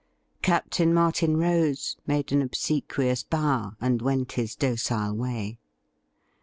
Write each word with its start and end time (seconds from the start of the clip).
Captain 0.41 0.95
Martin 0.95 1.37
rose, 1.37 1.95
made 2.07 2.31
an 2.31 2.41
obsequious 2.41 3.21
bow, 3.21 3.73
and 3.79 4.01
went 4.01 4.31
his 4.31 4.55
docile 4.55 5.13
way. 5.13 5.59